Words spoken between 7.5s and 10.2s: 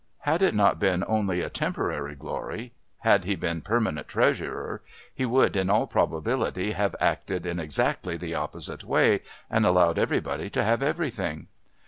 exactly the opposite way and allowed